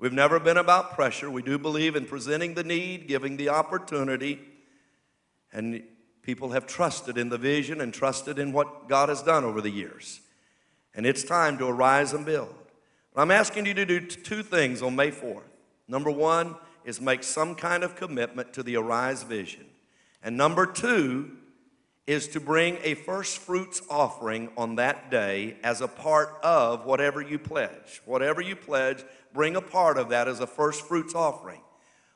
[0.00, 1.30] We've never been about pressure.
[1.30, 4.40] We do believe in presenting the need, giving the opportunity,
[5.52, 5.82] and
[6.22, 9.68] people have trusted in the vision and trusted in what God has done over the
[9.68, 10.22] years.
[10.94, 12.54] And it's time to arise and build.
[13.14, 15.42] I'm asking you to do two things on May 4th.
[15.86, 19.66] Number one is make some kind of commitment to the Arise vision.
[20.22, 21.32] And number two
[22.06, 27.20] is to bring a first fruits offering on that day as a part of whatever
[27.20, 28.00] you pledge.
[28.06, 31.60] Whatever you pledge, bring a part of that as a first fruits offering.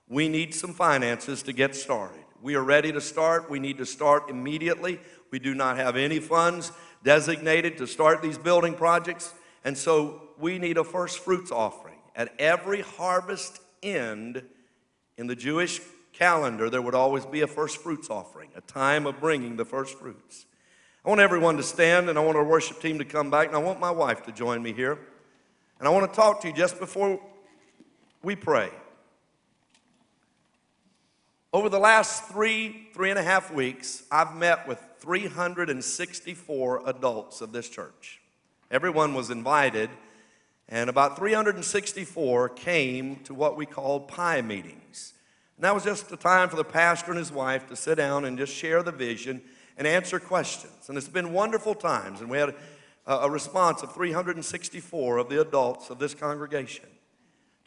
[0.09, 2.25] We need some finances to get started.
[2.43, 3.49] We are ready to start.
[3.49, 5.01] We need to start immediately.
[5.31, 6.73] We do not have any funds
[7.03, 9.33] designated to start these building projects.
[9.65, 11.97] And so we need a first fruits offering.
[12.15, 14.43] At every harvest end
[15.17, 15.81] in the Jewish
[16.13, 19.99] calendar, there would always be a first fruits offering, a time of bringing the first
[19.99, 20.47] fruits.
[21.05, 23.57] I want everyone to stand and I want our worship team to come back and
[23.57, 24.99] I want my wife to join me here.
[25.79, 27.21] And I want to talk to you just before
[28.23, 28.71] we pray.
[31.53, 37.53] Over the last three, three and a half weeks, I've met with 364 adults of
[37.53, 38.21] this church.
[38.71, 39.91] Everyone was invited,
[40.69, 45.15] and about 364 came to what we called pie meetings.
[45.57, 48.25] And that was just a time for the pastor and his wife to sit down
[48.25, 49.43] and just share the vision
[49.77, 50.89] and answer questions.
[50.89, 52.55] And it's been wonderful times, and we had
[53.07, 56.87] a, response of 364 of the adults of this congregation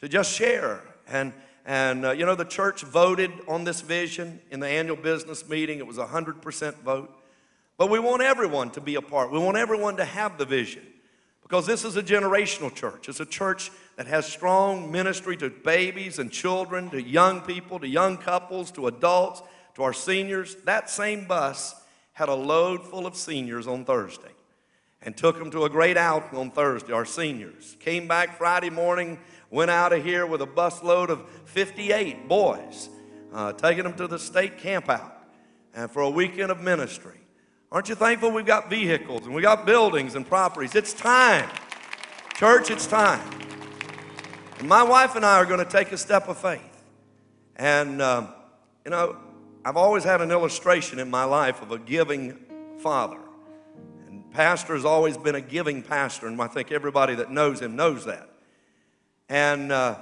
[0.00, 1.32] to just share and
[1.68, 5.80] and, uh, you know, the church voted on this vision in the annual business meeting.
[5.80, 7.14] It was a 100% vote.
[7.76, 9.30] But we want everyone to be a part.
[9.30, 10.82] We want everyone to have the vision
[11.42, 13.10] because this is a generational church.
[13.10, 17.86] It's a church that has strong ministry to babies and children, to young people, to
[17.86, 19.42] young couples, to adults,
[19.74, 20.54] to our seniors.
[20.64, 21.74] That same bus
[22.14, 24.32] had a load full of seniors on Thursday
[25.02, 27.76] and took them to a great outing on Thursday, our seniors.
[27.80, 29.18] Came back Friday morning
[29.50, 32.90] went out of here with a busload of 58 boys,
[33.32, 35.12] uh, taking them to the state campout
[35.74, 37.18] and for a weekend of ministry.
[37.70, 40.74] Aren't you thankful we've got vehicles and we got buildings and properties?
[40.74, 41.48] It's time.
[42.34, 43.20] Church, it's time.
[44.58, 46.62] And my wife and I are going to take a step of faith.
[47.56, 48.28] And, um,
[48.84, 49.16] you know,
[49.64, 52.38] I've always had an illustration in my life of a giving
[52.78, 53.18] father.
[54.32, 58.04] Pastor has always been a giving pastor, and I think everybody that knows him knows
[58.04, 58.28] that.
[59.28, 59.98] And uh,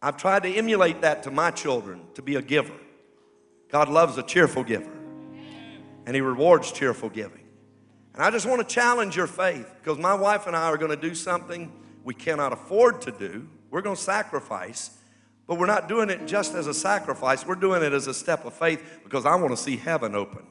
[0.00, 2.74] I've tried to emulate that to my children to be a giver.
[3.70, 4.92] God loves a cheerful giver,
[6.06, 7.44] and He rewards cheerful giving.
[8.14, 10.90] And I just want to challenge your faith because my wife and I are going
[10.90, 11.70] to do something
[12.04, 13.48] we cannot afford to do.
[13.70, 14.96] We're going to sacrifice,
[15.46, 17.44] but we're not doing it just as a sacrifice.
[17.44, 20.46] We're doing it as a step of faith because I want to see heaven open.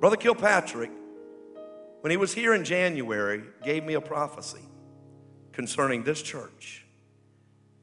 [0.00, 0.90] Brother Kilpatrick,
[2.00, 4.62] when he was here in January, gave me a prophecy
[5.52, 6.84] concerning this church.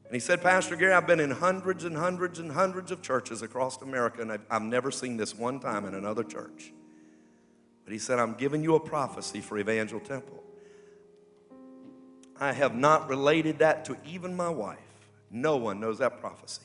[0.06, 3.42] And he said, Pastor Gary, I've been in hundreds and hundreds and hundreds of churches
[3.42, 6.72] across America, and I've, I've never seen this one time in another church.
[7.84, 10.42] But he said, I'm giving you a prophecy for Evangel Temple.
[12.38, 14.78] I have not related that to even my wife.
[15.30, 16.62] No one knows that prophecy.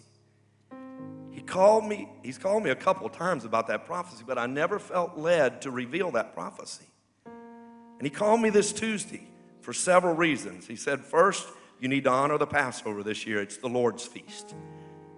[1.42, 4.78] He called me, he's called me a couple times about that prophecy, but I never
[4.78, 6.86] felt led to reveal that prophecy.
[7.26, 9.28] And he called me this Tuesday
[9.62, 10.68] for several reasons.
[10.68, 11.48] He said, first,
[11.80, 13.42] you need to honor the Passover this year.
[13.42, 14.54] It's the Lord's feast.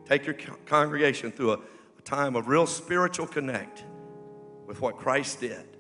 [0.06, 1.60] Take your congregation through a,
[2.00, 3.84] a time of real spiritual connect
[4.66, 5.78] with what Christ did.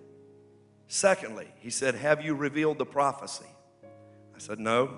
[0.89, 3.45] Secondly, he said, Have you revealed the prophecy?
[4.35, 4.97] I said, No.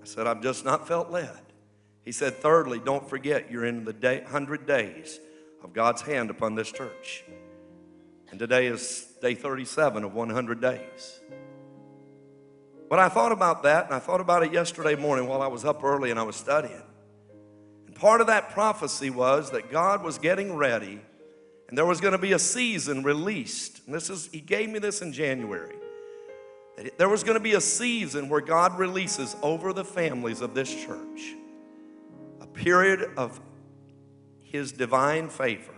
[0.00, 1.51] I said, I've just not felt led.
[2.04, 5.20] He said, Thirdly, don't forget you're in the day, 100 days
[5.62, 7.24] of God's hand upon this church.
[8.30, 11.20] And today is day 37 of 100 days.
[12.88, 15.64] But I thought about that, and I thought about it yesterday morning while I was
[15.64, 16.82] up early and I was studying.
[17.86, 21.00] And part of that prophecy was that God was getting ready,
[21.68, 23.80] and there was going to be a season released.
[23.86, 25.76] And this is, He gave me this in January.
[26.96, 30.74] There was going to be a season where God releases over the families of this
[30.74, 31.34] church
[32.54, 33.40] period of
[34.40, 35.74] His divine favor,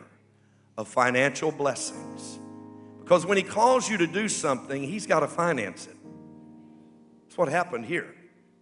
[0.77, 2.39] of financial blessings.
[3.01, 5.97] Because when He calls you to do something, He's got to finance it.
[7.25, 8.15] That's what happened here.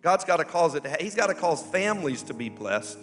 [0.02, 2.98] God's got to cause it, He's got to cause families to be blessed.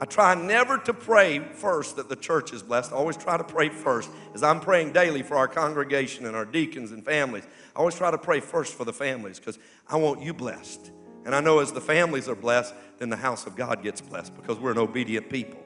[0.00, 2.92] I try never to pray first that the church is blessed.
[2.92, 6.44] I always try to pray first, as I'm praying daily for our congregation and our
[6.44, 7.44] deacons and families.
[7.74, 9.58] I always try to pray first for the families because
[9.88, 10.92] I want you blessed.
[11.24, 14.34] And I know as the families are blessed, then the house of God gets blessed
[14.36, 15.60] because we're an obedient people.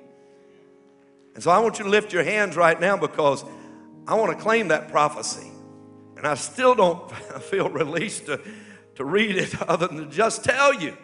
[1.35, 3.45] And so I want you to lift your hands right now because
[4.07, 5.51] I want to claim that prophecy.
[6.16, 7.11] And I still don't
[7.43, 8.41] feel released to
[8.97, 10.97] to read it other than to just tell you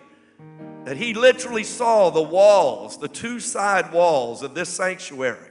[0.85, 5.51] that he literally saw the walls, the two side walls of this sanctuary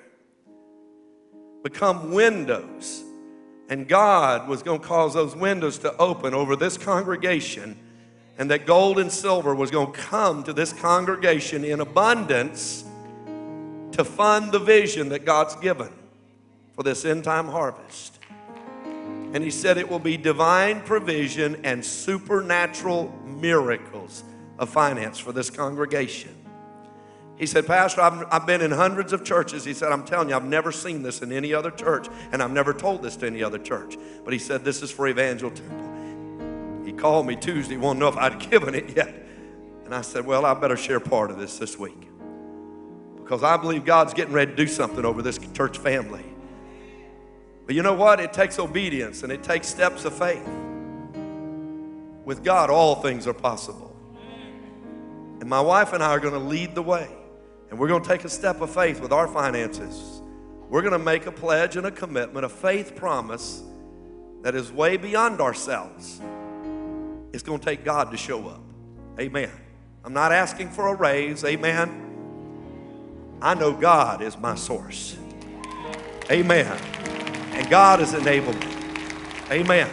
[1.64, 3.04] become windows.
[3.70, 7.78] And God was going to cause those windows to open over this congregation,
[8.38, 12.84] and that gold and silver was going to come to this congregation in abundance
[13.94, 15.92] to fund the vision that God's given
[16.76, 18.20] for this end time harvest.
[19.34, 24.24] And he said it will be divine provision and supernatural miracles
[24.58, 26.34] of finance for this congregation.
[27.38, 29.64] He said, Pastor, I've, I've been in hundreds of churches.
[29.64, 32.52] He said, I'm telling you, I've never seen this in any other church, and I've
[32.52, 33.96] never told this to any other church.
[34.24, 35.97] But he said, This is for Evangel Temple.
[36.88, 39.14] He called me Tuesday, won't know if I'd given it yet.
[39.84, 42.08] And I said, Well, I better share part of this this week
[43.18, 46.24] because I believe God's getting ready to do something over this church family.
[47.66, 48.22] But you know what?
[48.22, 50.48] It takes obedience and it takes steps of faith.
[52.24, 53.94] With God, all things are possible.
[55.42, 57.10] And my wife and I are going to lead the way.
[57.70, 60.22] And we're going to take a step of faith with our finances.
[60.70, 63.62] We're going to make a pledge and a commitment, a faith promise
[64.44, 66.22] that is way beyond ourselves.
[67.34, 68.62] It's going to take God to show up.
[69.20, 69.52] Amen.
[70.04, 71.44] I'm not asking for a raise.
[71.44, 72.04] Amen.
[73.42, 75.18] I know God is my source.
[76.32, 76.80] Amen.
[77.54, 78.74] And God has enabled me.
[79.52, 79.90] Amen.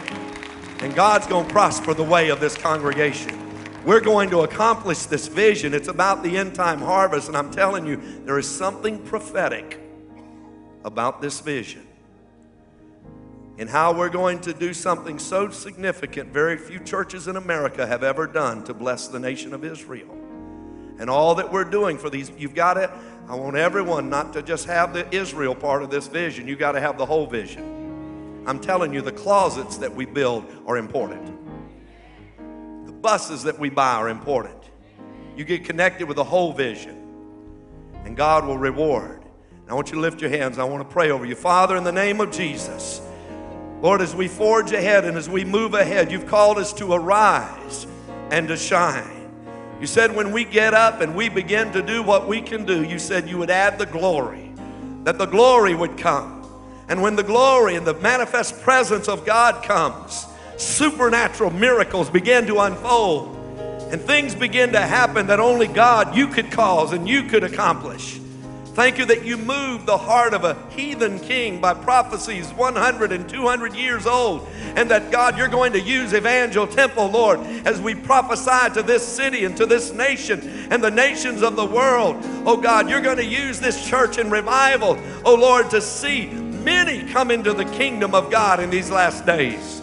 [0.79, 3.41] And God's going to prosper the way of this congregation.
[3.85, 5.73] We're going to accomplish this vision.
[5.73, 7.27] It's about the end time harvest.
[7.27, 9.79] And I'm telling you, there is something prophetic
[10.83, 11.84] about this vision.
[13.57, 18.03] And how we're going to do something so significant, very few churches in America have
[18.03, 20.11] ever done to bless the nation of Israel.
[20.99, 22.89] And all that we're doing for these, you've got it.
[23.27, 26.73] I want everyone not to just have the Israel part of this vision, you got
[26.73, 28.43] to have the whole vision.
[28.45, 31.35] I'm telling you, the closets that we build are important
[32.85, 34.63] the buses that we buy are important.
[35.35, 36.95] You get connected with the whole vision,
[38.05, 39.23] and God will reward.
[39.51, 40.59] And I want you to lift your hands.
[40.59, 41.35] I want to pray over you.
[41.35, 43.01] Father, in the name of Jesus,
[43.85, 47.85] Lord, as we forge ahead and as we move ahead, you've called us to arise
[48.31, 49.29] and to shine.
[49.79, 52.83] You said when we get up and we begin to do what we can do,
[52.83, 54.51] you said you would add the glory,
[55.03, 56.49] that the glory would come.
[56.89, 60.25] And when the glory and the manifest presence of God comes,
[60.57, 63.35] supernatural miracles begin to unfold
[63.91, 68.19] and things begin to happen that only God you could cause and you could accomplish.
[68.75, 73.29] Thank you that you moved the heart of a heathen king by prophecies 100 and
[73.29, 74.45] 200 years old.
[74.75, 79.07] And that God, you're going to use Evangel Temple, Lord, as we prophesy to this
[79.07, 82.17] city and to this nation and the nations of the world.
[82.45, 87.09] Oh God, you're going to use this church in revival, oh Lord, to see many
[87.09, 89.81] come into the kingdom of God in these last days.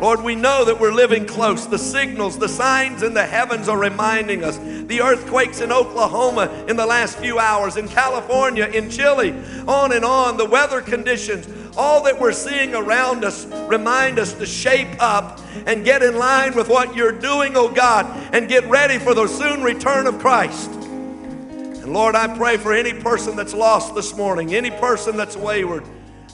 [0.00, 1.66] Lord, we know that we're living close.
[1.66, 4.58] The signals, the signs in the heavens are reminding us.
[4.58, 9.34] The earthquakes in Oklahoma in the last few hours, in California, in Chile,
[9.66, 14.44] on and on, the weather conditions, all that we're seeing around us remind us to
[14.44, 18.98] shape up and get in line with what you're doing, oh God, and get ready
[18.98, 20.70] for the soon return of Christ.
[20.70, 25.84] And Lord, I pray for any person that's lost this morning, any person that's wayward.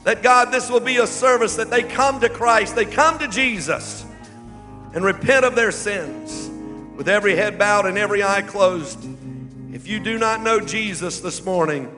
[0.04, 3.28] That God, this will be a service that they come to Christ, they come to
[3.28, 4.04] Jesus
[4.94, 6.50] and repent of their sins
[6.96, 8.98] with every head bowed and every eye closed.
[9.72, 11.94] If you do not know Jesus this morning,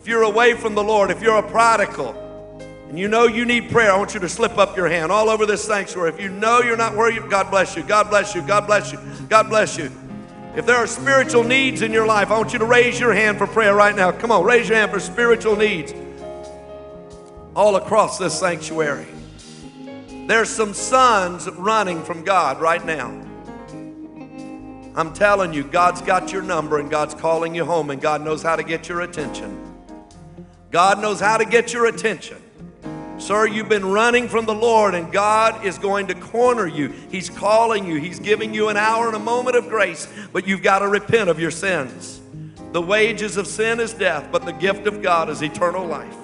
[0.00, 2.20] if you're away from the Lord, if you're a prodigal,
[2.88, 5.28] and you know you need prayer, I want you to slip up your hand all
[5.28, 6.10] over this sanctuary.
[6.10, 8.92] If you know you're not where you, God bless you, God bless you, God bless
[8.92, 9.90] you, God bless you.
[10.56, 13.38] If there are spiritual needs in your life, I want you to raise your hand
[13.38, 14.12] for prayer right now.
[14.12, 15.92] Come on, raise your hand for spiritual needs
[17.54, 19.06] all across this sanctuary.
[20.26, 23.08] There's some sons running from God right now.
[24.96, 28.42] I'm telling you, God's got your number and God's calling you home, and God knows
[28.42, 29.60] how to get your attention.
[30.70, 32.38] God knows how to get your attention.
[33.18, 36.88] Sir, you've been running from the Lord, and God is going to corner you.
[37.10, 40.62] He's calling you, He's giving you an hour and a moment of grace, but you've
[40.62, 42.20] got to repent of your sins.
[42.72, 46.23] The wages of sin is death, but the gift of God is eternal life.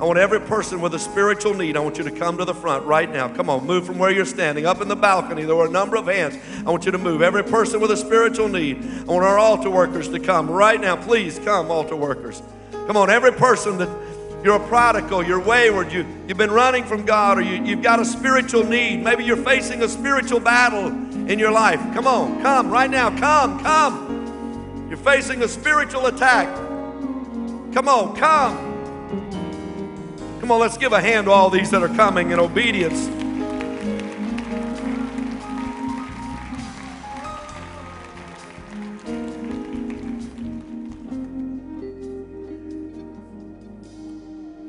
[0.00, 2.54] I want every person with a spiritual need, I want you to come to the
[2.54, 3.28] front right now.
[3.28, 4.64] Come on, move from where you're standing.
[4.64, 6.38] Up in the balcony, there were a number of hands.
[6.64, 7.20] I want you to move.
[7.20, 10.94] Every person with a spiritual need, I want our altar workers to come right now.
[10.94, 12.40] Please come, altar workers.
[12.70, 13.88] Come on, every person that
[14.44, 17.98] you're a prodigal, you're wayward, you, you've been running from God, or you, you've got
[17.98, 19.02] a spiritual need.
[19.02, 20.86] Maybe you're facing a spiritual battle
[21.28, 21.80] in your life.
[21.92, 23.10] Come on, come right now.
[23.18, 24.86] Come, come.
[24.88, 26.46] You're facing a spiritual attack.
[27.74, 28.68] Come on, come.
[30.48, 33.06] Come on, let's give a hand to all these that are coming in obedience.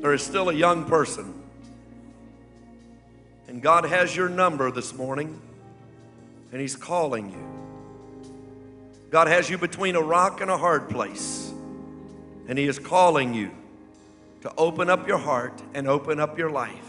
[0.02, 1.32] There is still a young person,
[3.48, 5.40] and God has your number this morning,
[6.52, 8.30] and He's calling you.
[9.08, 11.50] God has you between a rock and a hard place,
[12.48, 13.50] and He is calling you
[14.42, 16.86] to open up your heart and open up your life.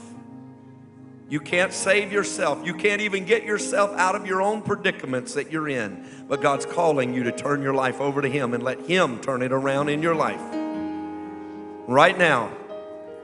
[1.30, 2.66] You can't save yourself.
[2.66, 6.26] You can't even get yourself out of your own predicaments that you're in.
[6.28, 9.42] But God's calling you to turn your life over to Him and let Him turn
[9.42, 10.42] it around in your life.
[11.88, 12.52] Right now,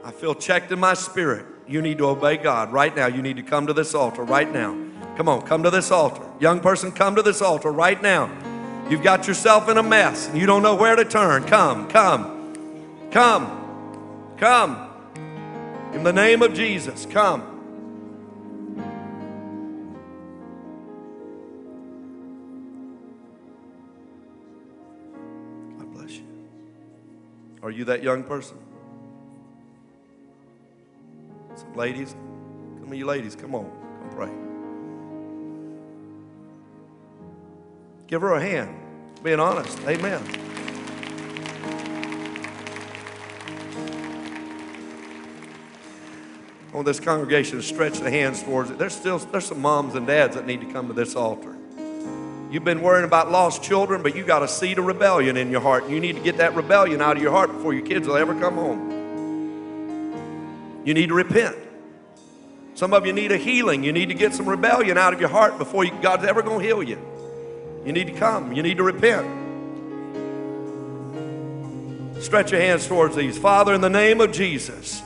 [0.04, 1.44] I feel checked in my spirit.
[1.66, 2.72] You need to obey God.
[2.72, 4.24] Right now, you need to come to this altar.
[4.24, 4.88] Right now.
[5.18, 6.22] Come on, come to this altar.
[6.38, 8.30] Young person, come to this altar right now.
[8.88, 11.42] You've got yourself in a mess and you don't know where to turn.
[11.42, 13.57] Come, come, come,
[14.38, 14.88] come.
[15.92, 17.42] In the name of Jesus, come.
[25.78, 26.26] God bless you.
[27.62, 28.56] Are you that young person?
[31.56, 34.48] Some ladies, come on, you ladies, come on, come pray.
[38.06, 38.74] Give her a hand.
[39.22, 39.78] Being honest.
[39.86, 40.47] Amen.
[46.78, 48.78] Want this congregation to stretch the hands towards it.
[48.78, 51.56] There's still there's some moms and dads that need to come to this altar.
[52.52, 55.60] You've been worrying about lost children, but you got a seed of rebellion in your
[55.60, 55.82] heart.
[55.82, 58.16] And you need to get that rebellion out of your heart before your kids will
[58.16, 58.92] ever come home.
[60.84, 61.56] You need to repent.
[62.74, 63.82] Some of you need a healing.
[63.82, 66.60] You need to get some rebellion out of your heart before you, God's ever going
[66.60, 67.00] to heal you.
[67.84, 68.52] You need to come.
[68.52, 69.26] You need to repent.
[72.22, 73.36] Stretch your hands towards these.
[73.36, 75.02] Father, in the name of Jesus,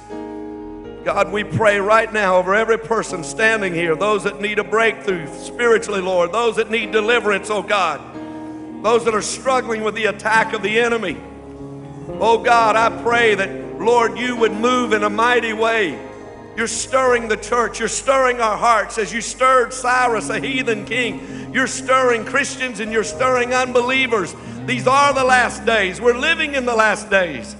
[1.04, 5.26] God, we pray right now over every person standing here, those that need a breakthrough
[5.36, 8.00] spiritually, Lord, those that need deliverance, oh God,
[8.84, 11.16] those that are struggling with the attack of the enemy.
[12.20, 15.98] Oh God, I pray that, Lord, you would move in a mighty way.
[16.56, 17.80] You're stirring the church.
[17.80, 21.52] You're stirring our hearts as you stirred Cyrus, a heathen king.
[21.52, 24.36] You're stirring Christians and you're stirring unbelievers.
[24.66, 26.00] These are the last days.
[26.00, 27.56] We're living in the last days.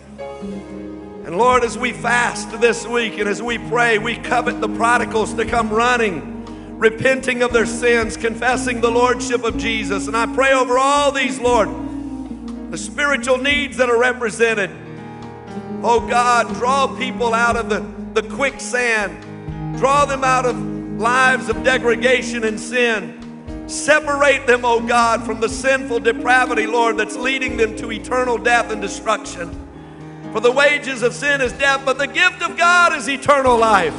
[1.25, 5.33] And Lord, as we fast this week and as we pray, we covet the prodigals
[5.35, 10.09] to come running, repenting of their sins, confessing the Lordship of Jesus.
[10.09, 11.69] And I pray over all these, Lord,
[12.73, 14.71] the spiritual needs that are represented.
[15.85, 20.59] Oh God, draw people out of the, the quicksand, draw them out of
[20.99, 23.69] lives of degradation and sin.
[23.69, 28.73] Separate them, oh God, from the sinful depravity, Lord, that's leading them to eternal death
[28.73, 29.62] and destruction.
[30.33, 33.95] For the wages of sin is death, but the gift of God is eternal life.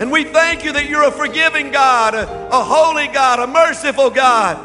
[0.00, 4.10] And we thank you that you're a forgiving God, a, a holy God, a merciful
[4.10, 4.56] God.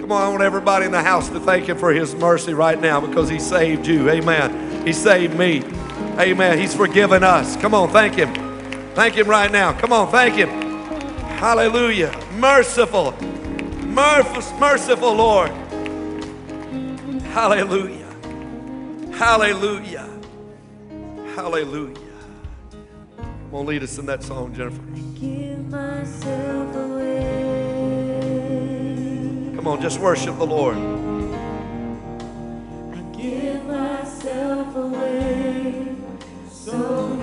[0.00, 2.78] Come on, I want everybody in the house to thank him for his mercy right
[2.78, 4.10] now because he saved you.
[4.10, 4.86] Amen.
[4.86, 5.64] He saved me.
[6.18, 6.58] Amen.
[6.58, 7.56] He's forgiven us.
[7.56, 8.32] Come on, thank him.
[8.94, 9.72] Thank him right now.
[9.72, 10.50] Come on, thank him.
[11.38, 12.12] Hallelujah.
[12.34, 13.12] Merciful,
[13.82, 15.50] merciful Lord.
[17.34, 18.06] Hallelujah.
[19.12, 20.08] Hallelujah.
[21.34, 21.96] Hallelujah.
[23.16, 24.80] Come on, lead us in that song, Jennifer.
[25.18, 27.24] Give myself away.
[29.56, 30.76] Come on, just worship the Lord.
[30.76, 30.80] I
[33.16, 35.96] give myself away
[36.48, 37.16] so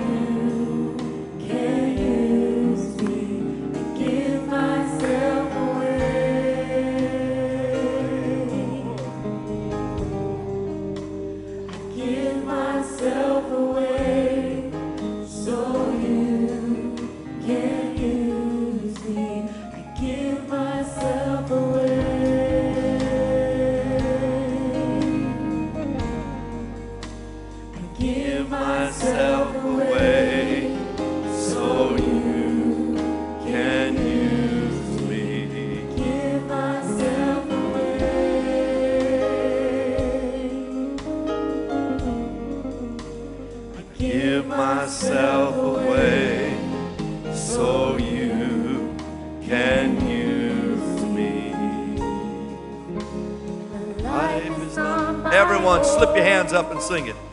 [56.52, 57.31] hands up and sing it.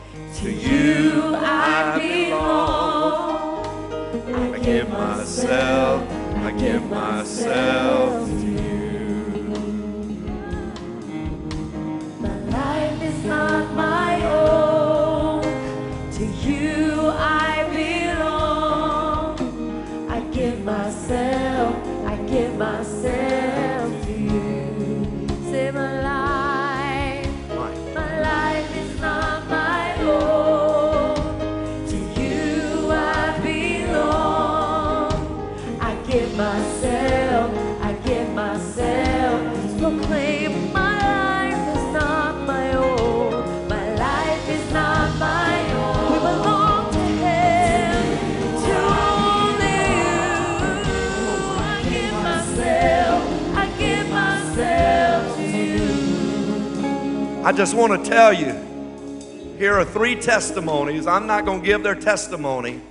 [57.42, 58.52] I just want to tell you
[59.56, 61.06] here are three testimonies.
[61.06, 62.82] I'm not going to give their testimony,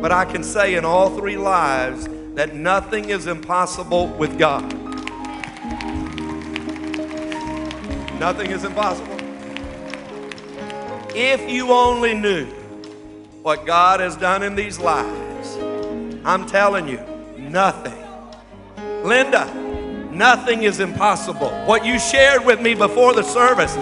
[0.00, 4.62] But I can say in all three lives that nothing is impossible with God.
[8.20, 9.16] Nothing is impossible.
[11.14, 12.46] If you only knew
[13.42, 15.56] what God has done in these lives,
[16.24, 17.00] I'm telling you,
[17.36, 17.98] nothing.
[19.02, 19.52] Linda,
[20.12, 21.50] nothing is impossible.
[21.66, 23.74] What you shared with me before the service,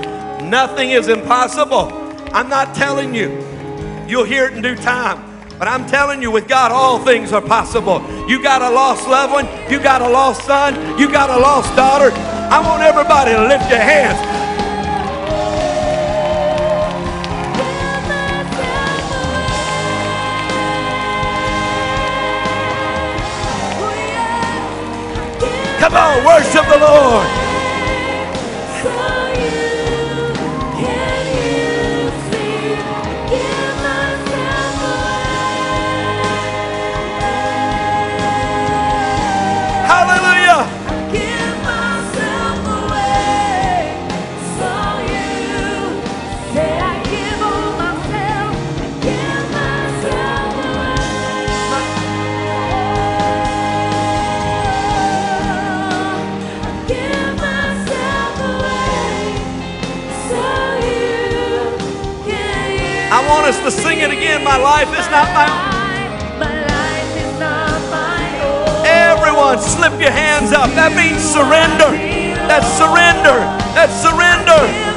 [0.42, 1.92] nothing is impossible.
[2.32, 3.44] I'm not telling you.
[4.08, 5.26] You'll hear it in due time.
[5.58, 8.00] But I'm telling you, with God, all things are possible.
[8.26, 11.76] You got a lost loved one, you got a lost son, you got a lost
[11.76, 12.10] daughter.
[12.50, 14.29] I want everybody to lift your hands.
[25.90, 27.39] Come worship the Lord.
[64.00, 64.44] Sing it again.
[64.44, 65.70] My life is not my own.
[68.86, 70.70] Everyone, slip your hands up.
[70.70, 71.90] That means surrender.
[72.48, 73.36] That's surrender.
[73.74, 74.89] That's surrender.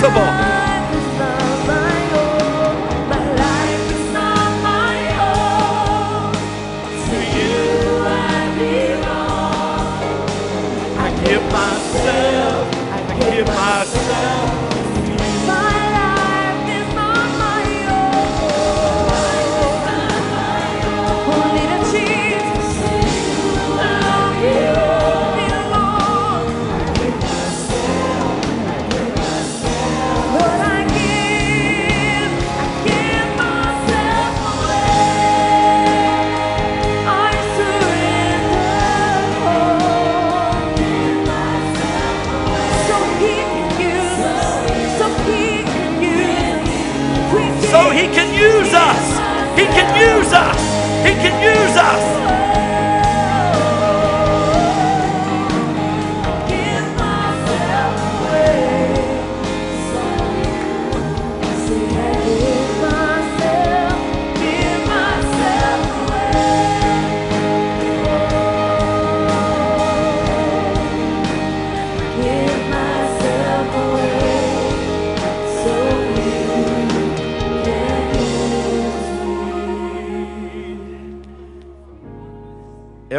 [0.00, 0.37] Things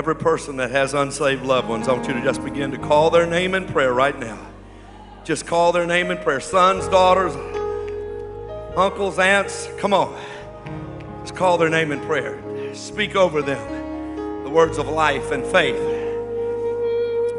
[0.09, 3.11] Every person that has unsaved loved ones, I want you to just begin to call
[3.11, 4.39] their name in prayer right now.
[5.23, 6.39] Just call their name in prayer.
[6.39, 7.35] Sons, daughters,
[8.75, 10.19] uncles, aunts, come on.
[11.21, 12.41] Just call their name in prayer.
[12.73, 15.77] Speak over them the words of life and faith,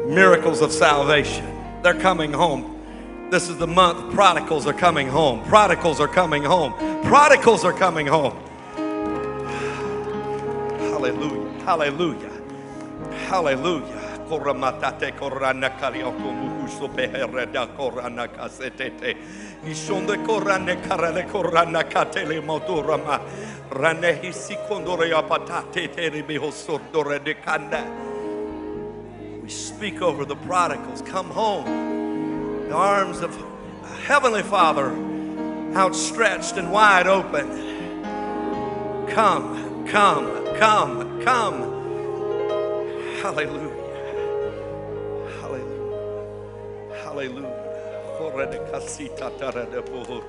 [0.07, 1.45] miracles of salvation.
[1.83, 2.81] They're coming home.
[3.31, 5.43] This is the month prodigals are coming home.
[5.43, 6.71] Prodigals are coming home.
[7.03, 8.41] Prodigals are coming home.
[10.79, 11.63] Hallelujah.
[11.65, 12.30] Hallelujah.
[13.31, 14.19] Hallelujah.
[14.27, 19.15] Koramatate korana karioko muhuso pehereda korana kasetete.
[19.63, 23.21] Ishonde korane karale korana katele motorama.
[23.71, 27.85] Rane hisi kondore apatate teribiho sordore de kanda.
[29.41, 31.01] We speak over the prodigals.
[31.01, 32.67] Come home.
[32.67, 33.31] The arms of
[34.03, 34.91] Heavenly Father
[35.73, 37.47] outstretched and wide open.
[39.07, 41.80] Come, come, come, come.
[43.21, 43.69] Hallelujah.
[45.39, 47.03] Hallelujah.
[47.03, 48.17] Hallelujah.
[48.17, 50.21] Corre de casita tara de boho